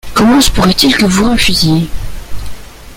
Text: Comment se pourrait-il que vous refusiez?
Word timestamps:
Comment 0.15 0.41
se 0.41 0.49
pourrait-il 0.49 0.97
que 0.97 1.05
vous 1.05 1.29
refusiez? 1.29 1.87